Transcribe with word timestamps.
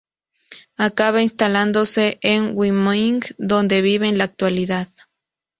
Acaba 0.77 1.21
instalándose 1.21 2.17
en 2.23 2.55
Wyoming 2.57 3.21
donde 3.37 3.83
vive 3.83 4.07
en 4.07 4.17
la 4.17 4.23
actualidad. 4.23 4.87